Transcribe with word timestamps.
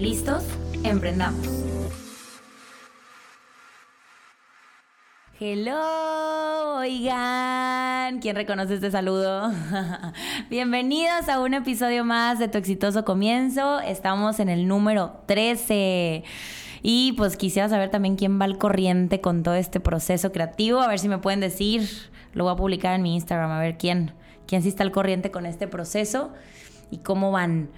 ¿Listos? 0.00 0.42
Emprendamos. 0.82 1.46
Hello, 5.38 6.78
oigan, 6.78 8.18
¿quién 8.20 8.34
reconoce 8.34 8.76
este 8.76 8.90
saludo? 8.90 9.52
Bienvenidos 10.50 11.28
a 11.28 11.38
un 11.40 11.52
episodio 11.52 12.02
más 12.06 12.38
de 12.38 12.48
Tu 12.48 12.56
exitoso 12.56 13.04
comienzo. 13.04 13.78
Estamos 13.80 14.40
en 14.40 14.48
el 14.48 14.66
número 14.66 15.20
13. 15.26 16.24
Y 16.80 17.12
pues 17.12 17.36
quisiera 17.36 17.68
saber 17.68 17.90
también 17.90 18.16
quién 18.16 18.40
va 18.40 18.46
al 18.46 18.56
corriente 18.56 19.20
con 19.20 19.42
todo 19.42 19.54
este 19.54 19.80
proceso 19.80 20.32
creativo. 20.32 20.80
A 20.80 20.88
ver 20.88 20.98
si 20.98 21.10
me 21.10 21.18
pueden 21.18 21.40
decir. 21.40 21.86
Lo 22.32 22.44
voy 22.44 22.54
a 22.54 22.56
publicar 22.56 22.94
en 22.94 23.02
mi 23.02 23.16
Instagram, 23.16 23.50
a 23.50 23.60
ver 23.60 23.76
quién, 23.76 24.14
quién 24.46 24.62
sí 24.62 24.68
está 24.68 24.82
al 24.82 24.92
corriente 24.92 25.30
con 25.30 25.44
este 25.44 25.68
proceso 25.68 26.32
y 26.90 26.98
cómo 26.98 27.32
van. 27.32 27.68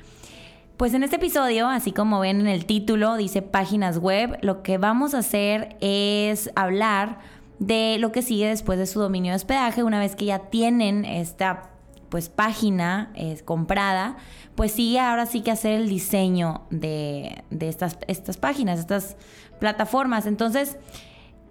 Pues 0.83 0.95
en 0.95 1.05
este 1.05 1.15
episodio, 1.15 1.69
así 1.69 1.93
como 1.93 2.19
ven 2.19 2.41
en 2.41 2.49
el 2.49 2.67
título, 2.67 3.15
dice 3.17 3.41
páginas 3.41 3.99
web, 3.99 4.37
lo 4.43 4.65
que 4.65 4.79
vamos 4.79 5.15
a 5.15 5.19
hacer 5.19 5.77
es 5.81 6.51
hablar 6.57 7.21
de 7.61 7.99
lo 8.01 8.11
que 8.11 8.21
sigue 8.21 8.49
después 8.49 8.81
de 8.81 8.87
su 8.87 8.99
dominio 8.99 9.31
de 9.31 9.37
hospedaje, 9.37 9.85
una 9.85 10.01
vez 10.01 10.17
que 10.17 10.25
ya 10.25 10.41
tienen 10.41 11.05
esta 11.05 11.71
pues 12.09 12.29
página 12.31 13.13
comprada, 13.45 14.17
pues 14.57 14.73
sigue 14.73 14.99
ahora 14.99 15.27
sí 15.27 15.43
que 15.43 15.53
hacer 15.53 15.75
el 15.75 15.89
diseño 15.89 16.63
de, 16.71 17.45
de 17.51 17.69
estas, 17.69 17.97
estas 18.09 18.37
páginas, 18.37 18.81
estas 18.81 19.17
plataformas. 19.61 20.27
Entonces, 20.27 20.79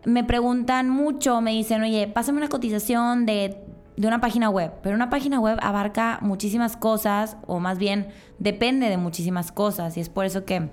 me 0.03 0.25
preguntan 0.25 0.89
mucho, 0.89 1.39
me 1.39 1.51
dicen, 1.51 1.81
oye, 1.83 2.05
pásame 2.09 2.39
una 2.39 2.49
cotización 2.49 3.25
de 3.25 3.63
de 4.01 4.07
una 4.07 4.19
página 4.19 4.49
web, 4.49 4.71
pero 4.81 4.95
una 4.95 5.11
página 5.11 5.39
web 5.39 5.59
abarca 5.61 6.17
muchísimas 6.21 6.75
cosas, 6.75 7.37
o 7.45 7.59
más 7.59 7.77
bien 7.77 8.07
depende 8.39 8.89
de 8.89 8.97
muchísimas 8.97 9.51
cosas, 9.51 9.95
y 9.95 9.99
es 9.99 10.09
por 10.09 10.25
eso 10.25 10.43
que 10.43 10.69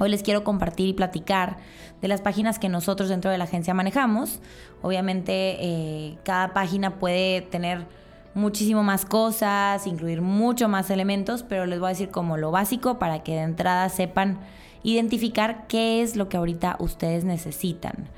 hoy 0.00 0.08
les 0.08 0.24
quiero 0.24 0.42
compartir 0.42 0.88
y 0.88 0.92
platicar 0.92 1.58
de 2.02 2.08
las 2.08 2.22
páginas 2.22 2.58
que 2.58 2.68
nosotros 2.68 3.08
dentro 3.08 3.30
de 3.30 3.38
la 3.38 3.44
agencia 3.44 3.72
manejamos. 3.72 4.40
Obviamente 4.82 5.58
eh, 5.60 6.18
cada 6.24 6.54
página 6.54 6.98
puede 6.98 7.40
tener 7.40 7.86
muchísimo 8.34 8.82
más 8.82 9.06
cosas, 9.06 9.86
incluir 9.86 10.20
mucho 10.20 10.68
más 10.68 10.90
elementos, 10.90 11.44
pero 11.44 11.66
les 11.66 11.78
voy 11.78 11.86
a 11.86 11.90
decir 11.90 12.10
como 12.10 12.36
lo 12.36 12.50
básico 12.50 12.98
para 12.98 13.22
que 13.22 13.34
de 13.34 13.42
entrada 13.42 13.88
sepan 13.90 14.40
identificar 14.82 15.68
qué 15.68 16.02
es 16.02 16.16
lo 16.16 16.28
que 16.28 16.36
ahorita 16.36 16.78
ustedes 16.80 17.22
necesitan. 17.22 18.08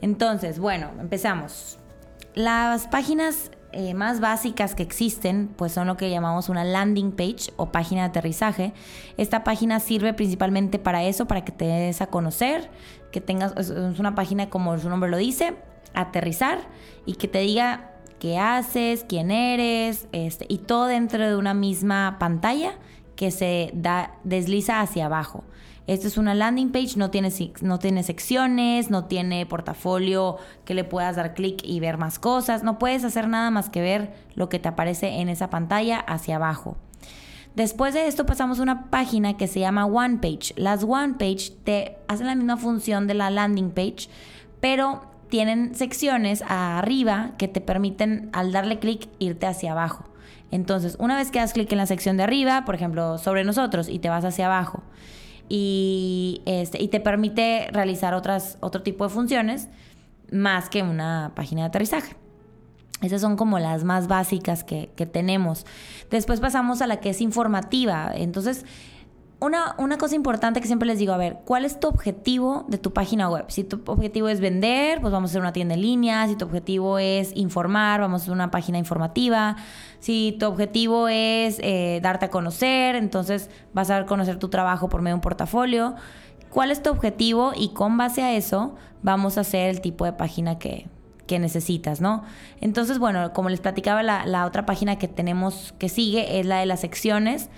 Entonces, 0.00 0.58
bueno, 0.58 0.88
empezamos. 0.98 1.78
Las 2.34 2.88
páginas 2.88 3.52
eh, 3.74 3.94
más 3.94 4.20
básicas 4.20 4.74
que 4.74 4.82
existen, 4.82 5.48
pues 5.56 5.72
son 5.72 5.86
lo 5.86 5.96
que 5.96 6.08
llamamos 6.08 6.48
una 6.48 6.64
landing 6.64 7.12
page 7.12 7.52
o 7.56 7.72
página 7.72 8.02
de 8.02 8.08
aterrizaje. 8.08 8.72
Esta 9.16 9.44
página 9.44 9.80
sirve 9.80 10.14
principalmente 10.14 10.78
para 10.78 11.02
eso, 11.04 11.26
para 11.26 11.44
que 11.44 11.52
te 11.52 11.64
des 11.64 12.00
a 12.00 12.06
conocer, 12.06 12.70
que 13.12 13.20
tengas, 13.20 13.52
una 13.98 14.14
página 14.14 14.48
como 14.48 14.78
su 14.78 14.88
nombre 14.88 15.10
lo 15.10 15.16
dice, 15.16 15.54
aterrizar 15.94 16.58
y 17.06 17.14
que 17.14 17.28
te 17.28 17.40
diga 17.40 17.90
qué 18.18 18.38
haces, 18.38 19.04
quién 19.08 19.30
eres, 19.30 20.08
este, 20.12 20.46
y 20.48 20.58
todo 20.58 20.86
dentro 20.86 21.26
de 21.26 21.36
una 21.36 21.54
misma 21.54 22.16
pantalla 22.18 22.72
que 23.16 23.30
se 23.30 23.70
da, 23.74 24.12
desliza 24.24 24.80
hacia 24.80 25.06
abajo. 25.06 25.44
Esta 25.86 26.06
es 26.06 26.16
una 26.16 26.34
landing 26.34 26.72
page, 26.72 26.96
no 26.96 27.10
tiene, 27.10 27.30
no 27.60 27.78
tiene 27.78 28.02
secciones, 28.02 28.90
no 28.90 29.04
tiene 29.04 29.44
portafolio 29.44 30.38
que 30.64 30.72
le 30.72 30.84
puedas 30.84 31.16
dar 31.16 31.34
clic 31.34 31.60
y 31.62 31.78
ver 31.78 31.98
más 31.98 32.18
cosas. 32.18 32.62
No 32.62 32.78
puedes 32.78 33.04
hacer 33.04 33.28
nada 33.28 33.50
más 33.50 33.68
que 33.68 33.82
ver 33.82 34.14
lo 34.34 34.48
que 34.48 34.58
te 34.58 34.68
aparece 34.68 35.20
en 35.20 35.28
esa 35.28 35.50
pantalla 35.50 35.98
hacia 35.98 36.36
abajo. 36.36 36.76
Después 37.54 37.92
de 37.94 38.08
esto 38.08 38.24
pasamos 38.24 38.58
a 38.58 38.62
una 38.62 38.90
página 38.90 39.36
que 39.36 39.46
se 39.46 39.60
llama 39.60 39.84
One 39.84 40.18
Page. 40.22 40.54
Las 40.56 40.82
One 40.82 41.14
Page 41.18 41.52
te 41.64 41.98
hacen 42.08 42.26
la 42.26 42.34
misma 42.34 42.56
función 42.56 43.06
de 43.06 43.14
la 43.14 43.30
landing 43.30 43.70
page, 43.70 44.08
pero 44.60 45.02
tienen 45.28 45.74
secciones 45.74 46.42
arriba 46.48 47.32
que 47.36 47.46
te 47.46 47.60
permiten 47.60 48.30
al 48.32 48.52
darle 48.52 48.78
clic 48.78 49.08
irte 49.18 49.46
hacia 49.46 49.72
abajo. 49.72 50.04
Entonces, 50.54 50.96
una 51.00 51.16
vez 51.16 51.32
que 51.32 51.40
das 51.40 51.52
clic 51.52 51.72
en 51.72 51.78
la 51.78 51.86
sección 51.86 52.16
de 52.16 52.22
arriba, 52.22 52.64
por 52.64 52.76
ejemplo, 52.76 53.18
sobre 53.18 53.42
nosotros, 53.42 53.88
y 53.88 53.98
te 53.98 54.08
vas 54.08 54.24
hacia 54.24 54.46
abajo, 54.46 54.84
y, 55.48 56.42
este, 56.46 56.80
y 56.80 56.86
te 56.86 57.00
permite 57.00 57.66
realizar 57.72 58.14
otras, 58.14 58.56
otro 58.60 58.84
tipo 58.84 59.02
de 59.02 59.10
funciones 59.10 59.68
más 60.30 60.70
que 60.70 60.84
una 60.84 61.32
página 61.34 61.62
de 61.62 61.66
aterrizaje. 61.66 62.14
Esas 63.02 63.20
son 63.20 63.34
como 63.34 63.58
las 63.58 63.82
más 63.82 64.06
básicas 64.06 64.62
que, 64.62 64.92
que 64.94 65.06
tenemos. 65.06 65.66
Después 66.08 66.38
pasamos 66.38 66.82
a 66.82 66.86
la 66.86 67.00
que 67.00 67.10
es 67.10 67.20
informativa. 67.20 68.12
Entonces, 68.14 68.64
una, 69.40 69.98
cosa 69.98 70.14
importante 70.14 70.60
que 70.60 70.66
siempre 70.66 70.86
les 70.86 70.98
digo, 70.98 71.12
a 71.12 71.16
ver, 71.16 71.38
¿cuál 71.44 71.64
es 71.64 71.78
tu 71.78 71.88
objetivo 71.88 72.64
de 72.68 72.78
tu 72.78 72.92
página 72.92 73.28
web? 73.28 73.44
Si 73.48 73.64
tu 73.64 73.82
objetivo 73.86 74.28
es 74.28 74.40
vender, 74.40 75.00
pues 75.00 75.12
vamos 75.12 75.30
a 75.30 75.32
hacer 75.32 75.40
una 75.40 75.52
tienda 75.52 75.74
en 75.74 75.82
línea. 75.82 76.26
Si 76.28 76.36
tu 76.36 76.44
objetivo 76.44 76.98
es 76.98 77.36
informar, 77.36 78.00
vamos 78.00 78.22
a 78.22 78.24
hacer 78.24 78.32
una 78.32 78.50
página 78.50 78.78
informativa. 78.78 79.56
Si 80.00 80.36
tu 80.38 80.46
objetivo 80.46 81.08
es 81.08 81.58
eh, 81.60 82.00
darte 82.02 82.26
a 82.26 82.30
conocer, 82.30 82.96
entonces 82.96 83.50
vas 83.72 83.90
a 83.90 83.94
dar 83.94 84.06
conocer 84.06 84.38
tu 84.38 84.48
trabajo 84.48 84.88
por 84.88 85.02
medio 85.02 85.14
de 85.14 85.16
un 85.16 85.20
portafolio. 85.20 85.94
¿Cuál 86.50 86.70
es 86.70 86.82
tu 86.82 86.90
objetivo? 86.90 87.52
Y 87.56 87.70
con 87.70 87.96
base 87.96 88.22
a 88.22 88.32
eso 88.32 88.76
vamos 89.02 89.36
a 89.36 89.42
hacer 89.42 89.68
el 89.68 89.80
tipo 89.80 90.04
de 90.04 90.12
página 90.12 90.58
que, 90.58 90.86
necesitas, 91.26 92.00
¿no? 92.00 92.22
Entonces, 92.60 93.00
bueno, 93.00 93.32
como 93.32 93.48
les 93.48 93.58
platicaba, 93.58 94.04
la, 94.04 94.24
la 94.24 94.46
otra 94.46 94.66
página 94.66 94.98
que 94.98 95.08
tenemos 95.08 95.74
que 95.78 95.88
sigue 95.88 96.38
es 96.38 96.46
la 96.46 96.60
de 96.60 96.66
las 96.66 96.78
secciones 96.78 97.50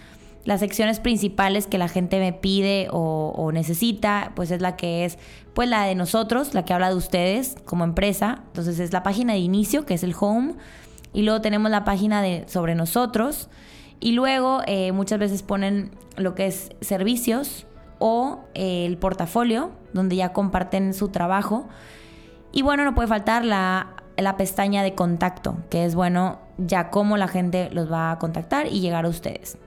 las 0.46 0.60
secciones 0.60 1.00
principales 1.00 1.66
que 1.66 1.76
la 1.76 1.88
gente 1.88 2.20
me 2.20 2.32
pide 2.32 2.88
o, 2.92 3.50
necesita, 3.52 4.32
pues 4.36 4.50
es 4.52 4.62
la 4.62 4.76
que 4.76 5.04
es, 5.04 5.18
pues 5.54 5.68
la 5.68 5.84
de 5.84 5.96
nosotros, 5.96 6.54
la 6.54 6.64
que 6.64 6.72
habla 6.72 6.88
de 6.88 6.94
ustedes 6.94 7.56
como 7.64 7.82
empresa. 7.82 8.44
Entonces 8.46 8.78
es 8.78 8.92
la 8.92 9.02
página 9.02 9.32
de 9.32 9.40
inicio, 9.40 9.84
que 9.84 9.94
es 9.94 10.04
el 10.04 10.14
home, 10.18 10.54
y 11.12 11.22
luego 11.22 11.40
tenemos 11.40 11.70
la 11.70 11.84
página 11.84 12.22
de 12.22 12.44
sobre 12.46 12.76
nosotros, 12.76 13.48
y 13.98 14.12
luego 14.12 14.62
eh, 14.66 14.92
muchas 14.92 15.18
veces 15.18 15.42
ponen 15.42 15.90
lo 16.16 16.36
que 16.36 16.46
es 16.46 16.70
servicios 16.80 17.66
o 17.98 18.44
eh, 18.54 18.86
el 18.86 18.98
portafolio, 18.98 19.72
donde 19.92 20.14
ya 20.14 20.32
comparten 20.32 20.94
su 20.94 21.08
trabajo. 21.08 21.66
Y 22.52 22.62
bueno, 22.62 22.84
no 22.84 22.94
puede 22.94 23.08
faltar 23.08 23.44
la, 23.44 23.96
la 24.16 24.36
pestaña 24.36 24.84
de 24.84 24.94
contacto, 24.94 25.56
que 25.70 25.84
es 25.84 25.96
bueno 25.96 26.38
ya 26.56 26.90
cómo 26.90 27.16
la 27.16 27.26
gente 27.26 27.68
los 27.72 27.90
va 27.90 28.12
a 28.12 28.18
contactar 28.18 28.68
y 28.68 28.80
llegar 28.80 29.06
a 29.06 29.08
ustedes. 29.08 29.58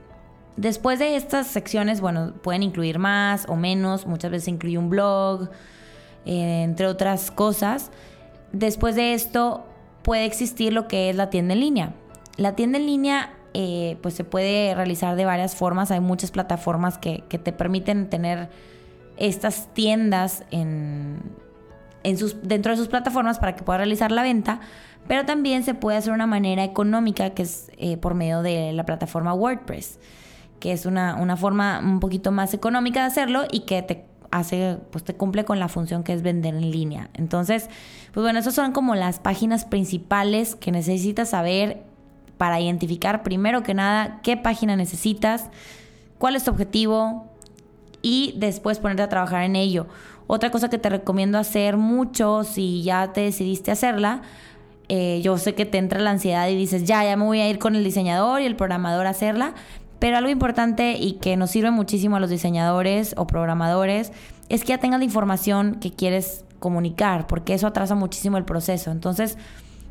Después 0.56 0.98
de 0.98 1.16
estas 1.16 1.46
secciones, 1.46 2.00
bueno, 2.00 2.34
pueden 2.42 2.62
incluir 2.62 2.98
más 2.98 3.46
o 3.48 3.56
menos, 3.56 4.06
muchas 4.06 4.30
veces 4.30 4.48
incluye 4.48 4.78
un 4.78 4.90
blog, 4.90 5.48
eh, 6.26 6.62
entre 6.62 6.86
otras 6.86 7.30
cosas. 7.30 7.90
Después 8.52 8.94
de 8.96 9.14
esto 9.14 9.64
puede 10.02 10.24
existir 10.24 10.72
lo 10.72 10.88
que 10.88 11.10
es 11.10 11.16
la 11.16 11.30
tienda 11.30 11.54
en 11.54 11.60
línea. 11.60 11.94
La 12.36 12.56
tienda 12.56 12.78
en 12.78 12.86
línea 12.86 13.34
eh, 13.54 13.96
pues 14.02 14.14
se 14.14 14.24
puede 14.24 14.74
realizar 14.74 15.16
de 15.16 15.24
varias 15.24 15.54
formas. 15.54 15.90
Hay 15.90 16.00
muchas 16.00 16.30
plataformas 16.30 16.98
que, 16.98 17.24
te 17.28 17.52
permiten 17.52 18.10
tener 18.10 18.48
estas 19.16 19.72
tiendas 19.72 20.44
en, 20.50 21.20
sus, 22.16 22.42
dentro 22.42 22.72
de 22.72 22.76
sus 22.76 22.88
plataformas 22.88 23.38
para 23.38 23.54
que 23.56 23.62
puedas 23.62 23.80
realizar 23.80 24.10
la 24.10 24.22
venta. 24.22 24.60
Pero 25.06 25.24
también 25.24 25.62
se 25.64 25.74
puede 25.74 25.96
hacer 25.96 26.10
de 26.10 26.16
una 26.16 26.26
manera 26.26 26.64
económica 26.64 27.30
que 27.30 27.42
es 27.42 27.70
eh, 27.78 27.96
por 27.96 28.14
medio 28.14 28.42
de 28.42 28.72
la 28.72 28.84
plataforma 28.84 29.32
WordPress 29.32 29.98
que 30.60 30.72
es 30.72 30.86
una, 30.86 31.36
forma 31.36 31.80
un 31.80 31.98
poquito 31.98 32.30
más 32.30 32.54
económica 32.54 33.00
de 33.00 33.06
hacerlo 33.06 33.44
y 33.50 33.60
que 33.60 33.82
te 33.82 34.04
hace, 34.30 34.78
pues 34.92 35.02
te 35.02 35.14
cumple 35.14 35.44
con 35.44 35.58
la 35.58 35.68
función 35.68 36.04
que 36.04 36.12
es 36.12 36.22
vender 36.22 36.54
en 36.54 36.70
línea. 36.70 37.10
Entonces, 37.14 37.68
pues 38.12 38.22
bueno, 38.22 38.38
esas 38.38 38.54
son 38.54 38.72
como 38.72 38.94
las 38.94 39.18
páginas 39.18 39.64
principales 39.64 40.54
que 40.54 40.70
necesitas 40.70 41.30
saber 41.30 41.82
para 42.36 42.60
identificar 42.60 43.22
primero 43.22 43.62
que 43.62 43.74
nada 43.74 44.20
qué 44.22 44.36
página 44.36 44.76
necesitas, 44.76 45.48
cuál 46.18 46.36
es 46.36 46.44
tu 46.44 46.50
objetivo 46.52 47.26
y 48.02 48.34
después 48.36 48.78
ponerte 48.78 49.02
a 49.02 49.08
trabajar 49.08 49.42
en 49.42 49.56
ello. 49.56 49.86
Otra 50.26 50.50
cosa 50.50 50.70
que 50.70 50.78
te 50.78 50.88
recomiendo 50.88 51.38
hacer 51.38 51.76
mucho 51.76 52.44
si 52.44 52.82
ya 52.82 53.12
te 53.12 53.22
decidiste 53.22 53.72
hacerla, 53.72 54.22
eh, 54.88 55.20
yo 55.22 55.38
sé 55.38 55.54
que 55.54 55.66
te 55.66 55.78
entra 55.78 56.00
la 56.00 56.10
ansiedad 56.10 56.48
y 56.48 56.56
dices, 56.56 56.84
ya, 56.84 57.04
ya 57.04 57.16
me 57.16 57.24
voy 57.24 57.40
a 57.40 57.48
ir 57.48 57.58
con 57.58 57.76
el 57.76 57.84
diseñador 57.84 58.40
y 58.40 58.44
el 58.44 58.56
programador 58.56 59.06
a 59.06 59.10
hacerla, 59.10 59.54
Pero 60.00 60.16
algo 60.16 60.30
importante 60.30 60.94
y 60.98 61.12
que 61.12 61.36
nos 61.36 61.50
sirve 61.50 61.70
muchísimo 61.70 62.16
a 62.16 62.20
los 62.20 62.30
diseñadores 62.30 63.14
o 63.16 63.26
programadores 63.26 64.12
es 64.48 64.62
que 64.62 64.68
ya 64.68 64.78
tengas 64.78 64.98
la 64.98 65.04
información 65.04 65.76
que 65.76 65.92
quieres 65.92 66.44
comunicar, 66.58 67.26
porque 67.26 67.54
eso 67.54 67.66
atrasa 67.66 67.94
muchísimo 67.94 68.36
el 68.36 68.44
proceso. 68.44 68.90
Entonces, 68.90 69.38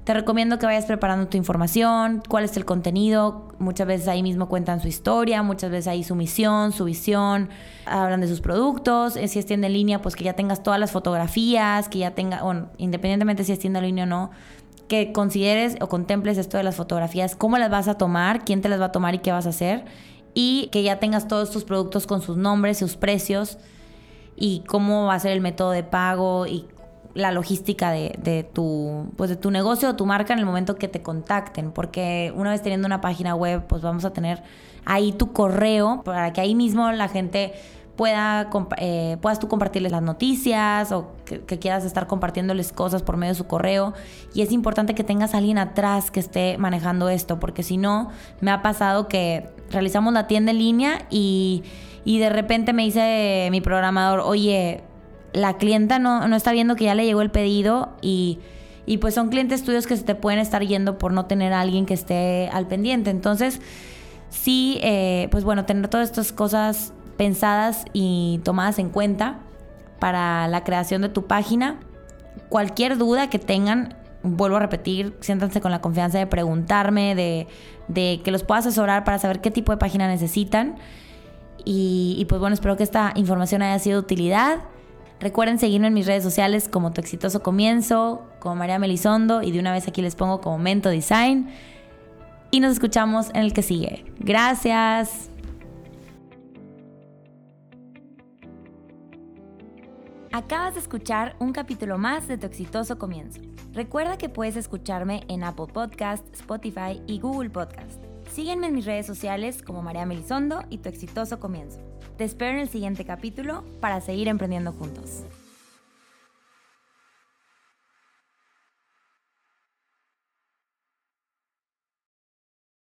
te 0.10 0.16
recomiendo 0.16 0.58
que 0.58 0.66
vayas 0.66 0.86
preparando 0.86 1.28
tu 1.28 1.38
información, 1.38 2.24
cuál 2.28 2.44
es 2.44 2.58
el 2.58 2.66
contenido. 2.66 3.50
Muchas 3.60 3.86
veces 3.86 4.08
ahí 4.08 4.24
mismo 4.24 4.50
cuentan 4.50 4.82
su 4.82 4.88
historia, 4.88 5.44
muchas 5.44 5.70
veces 5.70 5.88
ahí 5.88 6.04
su 6.04 6.16
misión, 6.16 6.72
su 6.72 6.86
visión, 6.86 7.50
hablan 7.86 8.20
de 8.20 8.28
sus 8.28 8.42
productos. 8.42 9.16
Eh, 9.16 9.28
si 9.28 9.38
es 9.38 9.46
tienda 9.46 9.68
en 9.68 9.74
línea, 9.74 10.02
pues 10.02 10.16
que 10.16 10.24
ya 10.24 10.34
tengas 10.34 10.64
todas 10.64 10.80
las 10.80 10.92
fotografías, 10.92 11.90
que 11.90 12.00
ya 12.00 12.16
tenga, 12.16 12.42
bueno, 12.42 12.70
independientemente 12.78 13.44
si 13.44 13.52
es 13.52 13.60
tienda 13.60 13.78
en 13.80 13.86
línea 13.86 14.06
o 14.06 14.08
no, 14.08 14.32
que 14.90 15.14
consideres 15.14 15.78
o 15.80 15.88
contemples 15.88 16.38
esto 16.38 16.58
de 16.58 16.64
las 16.64 16.76
fotografías, 16.76 17.38
cómo 17.38 17.58
las 17.58 17.70
vas 17.70 17.88
a 17.88 17.98
tomar, 17.98 18.44
quién 18.44 18.62
te 18.62 18.68
las 18.68 18.82
va 18.82 18.86
a 18.86 18.92
tomar 18.92 19.16
y 19.16 19.20
qué 19.20 19.32
vas 19.32 19.46
a 19.46 19.50
hacer. 19.50 19.86
Y 20.34 20.68
que 20.74 20.84
ya 20.84 21.00
tengas 21.00 21.30
todos 21.30 21.52
tus 21.52 21.64
productos 21.64 22.06
con 22.06 22.22
sus 22.22 22.36
nombres, 22.36 22.78
sus 22.78 22.98
precios 22.98 23.58
y 24.36 24.64
cómo 24.68 25.06
va 25.06 25.14
a 25.14 25.20
ser 25.20 25.32
el 25.32 25.42
método 25.42 25.72
de 25.72 25.84
pago 25.84 26.46
y 26.46 26.68
la 27.14 27.32
logística 27.32 27.92
de, 27.92 28.50
tu, 28.54 29.12
pues 29.18 29.30
de 29.30 29.36
tu 29.36 29.52
negocio 29.52 29.90
o 29.90 29.96
tu 29.96 30.06
marca 30.06 30.34
en 30.34 30.40
el 30.40 30.46
momento 30.46 30.76
que 30.76 30.88
te 30.88 31.02
contacten. 31.02 31.72
Porque 31.72 32.34
una 32.36 32.52
vez 32.52 32.62
teniendo 32.62 32.86
una 32.86 33.02
página 33.02 33.36
web, 33.36 33.66
pues 33.68 33.82
vamos 33.82 34.06
a 34.06 34.12
tener 34.12 34.44
ahí 34.86 35.12
tu 35.12 35.34
correo 35.34 36.02
para 36.04 36.34
que 36.34 36.42
ahí 36.42 36.56
mismo 36.56 36.92
la 36.92 37.08
gente 37.08 37.54
pueda 38.00 38.50
eh, 38.78 39.18
puedas 39.22 39.40
tú 39.40 39.50
compartirles 39.50 39.92
las 39.92 40.02
noticias 40.02 40.94
o 40.94 41.12
que, 41.26 41.60
quieras 41.60 41.84
estar 41.84 42.08
compartiéndoles 42.08 42.72
cosas 42.72 43.04
por 43.04 43.18
medio 43.18 43.34
de 43.34 43.38
su 43.38 43.46
correo. 43.46 43.94
Y 44.34 44.42
es 44.42 44.54
importante 44.54 44.96
que 44.96 45.04
tengas 45.04 45.34
a 45.34 45.40
alguien 45.40 45.58
atrás 45.58 46.10
que 46.10 46.22
esté 46.22 46.58
manejando 46.58 47.10
esto, 47.10 47.42
porque 47.42 47.62
si 47.62 47.76
no, 47.76 48.10
me 48.40 48.52
ha 48.52 48.62
pasado 48.62 49.10
que 49.10 49.50
realizamos 49.70 50.14
la 50.14 50.28
tienda 50.28 50.52
en 50.52 50.60
línea 50.60 51.08
y, 51.10 51.64
y 52.06 52.20
de 52.20 52.30
repente 52.30 52.72
me 52.72 52.84
dice 52.86 53.50
mi 53.52 53.60
programador, 53.60 54.22
oye, 54.22 54.82
la 55.34 55.58
clienta 55.58 56.00
no, 56.00 56.26
no 56.26 56.38
está 56.38 56.54
viendo 56.54 56.78
que 56.78 56.86
ya 56.86 56.96
le 56.96 57.04
llegó 57.04 57.22
el 57.22 57.32
pedido 57.32 57.90
y, 58.02 58.40
y, 58.86 59.00
pues 59.00 59.14
son 59.14 59.28
clientes 59.28 59.66
tuyos 59.66 59.88
que 59.88 59.98
se 59.98 60.04
te 60.04 60.16
pueden 60.16 60.40
estar 60.40 60.66
yendo 60.66 60.98
por 60.98 61.12
no 61.12 61.26
tener 61.26 61.52
a 61.52 61.60
alguien 61.60 61.86
que 61.86 61.96
esté 61.96 62.50
al 62.54 62.66
pendiente. 62.66 63.10
Entonces, 63.10 63.60
sí, 64.30 64.80
eh, 64.84 65.28
pues 65.32 65.44
bueno, 65.44 65.66
tener 65.66 65.90
todas 65.90 66.08
estas 66.08 66.32
cosas 66.32 66.94
pensadas 67.20 67.84
y 67.92 68.40
tomadas 68.46 68.80
en 68.80 68.88
cuenta 68.88 69.40
para 70.00 70.48
la 70.48 70.64
creación 70.64 71.02
de 71.02 71.10
tu 71.10 71.28
página. 71.28 71.76
Cualquier 72.48 72.98
duda 72.98 73.30
que 73.30 73.40
tengan, 73.40 73.98
vuelvo 74.24 74.56
a 74.56 74.62
repetir, 74.62 75.18
siéntanse 75.20 75.60
con 75.60 75.70
la 75.72 75.82
confianza 75.82 76.18
de 76.18 76.28
preguntarme, 76.28 77.16
de, 77.16 78.22
que 78.24 78.32
los 78.32 78.46
pueda 78.46 78.60
asesorar 78.60 79.04
para 79.04 79.20
saber 79.20 79.42
qué 79.42 79.52
tipo 79.52 79.74
de 79.74 79.78
página 79.78 80.08
necesitan. 80.08 80.78
Y, 81.66 82.16
y 82.18 82.24
pues 82.24 82.40
bueno, 82.40 82.54
espero 82.54 82.78
que 82.78 82.84
esta 82.84 83.12
información 83.16 83.64
haya 83.64 83.80
sido 83.80 84.00
de 84.00 84.06
utilidad. 84.06 84.60
Recuerden 85.20 85.60
seguirme 85.60 85.88
en 85.88 85.94
mis 85.96 86.08
redes 86.08 86.24
sociales 86.24 86.70
como 86.70 86.94
Tu 86.94 87.02
Exitoso 87.02 87.44
Comienzo, 87.44 88.30
como 88.40 88.56
María 88.56 88.80
Melisondo 88.80 89.42
y 89.42 89.52
de 89.52 89.60
una 89.60 89.74
vez 89.74 89.90
aquí 89.90 90.02
les 90.02 90.16
pongo 90.16 90.40
como 90.40 90.58
Mento 90.58 90.88
Design. 90.88 91.50
Y 92.50 92.62
nos 92.62 92.72
escuchamos 92.72 93.28
en 93.32 93.42
el 93.42 93.52
que 93.52 93.62
sigue. 93.62 94.06
Gracias. 94.20 95.29
Acabas 100.32 100.76
de 100.76 100.80
escuchar 100.80 101.36
un 101.40 101.54
capítulo 101.54 101.98
más 101.98 102.28
de 102.28 102.38
Tu 102.38 102.46
Exitoso 102.46 103.00
Comienzo. 103.00 103.42
Recuerda 103.74 104.18
que 104.18 104.30
puedes 104.30 104.56
escucharme 104.58 105.24
en 105.28 105.44
Apple 105.44 105.66
Podcast, 105.74 106.24
Spotify 106.36 107.02
y 107.08 107.20
Google 107.20 107.50
Podcast. 107.50 108.04
Sígueme 108.32 108.68
en 108.68 108.76
mis 108.76 108.86
redes 108.86 109.08
sociales 109.08 109.64
como 109.64 109.82
María 109.82 110.06
Melisondo 110.06 110.64
y 110.70 110.78
Tu 110.78 110.90
Exitoso 110.90 111.40
Comienzo. 111.40 111.80
Te 112.18 112.26
espero 112.26 112.52
en 112.52 112.60
el 112.60 112.70
siguiente 112.70 113.06
capítulo 113.06 113.64
para 113.82 114.02
seguir 114.02 114.28
emprendiendo 114.28 114.72
juntos. 114.72 115.24